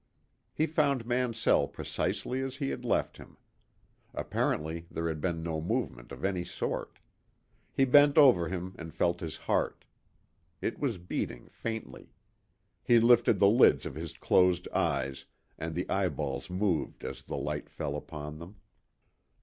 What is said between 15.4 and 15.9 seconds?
and the